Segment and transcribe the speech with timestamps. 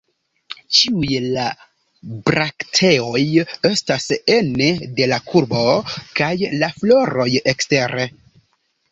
[0.75, 1.41] Ĉiuj la
[2.29, 3.19] brakteoj
[3.69, 5.61] estas ene de la kurbo,
[6.21, 6.31] kaj
[6.63, 8.07] la floroj ekstere.